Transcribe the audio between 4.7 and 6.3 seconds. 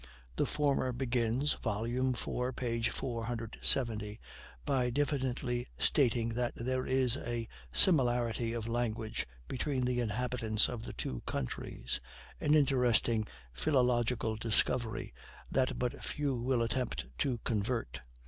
diffidently stating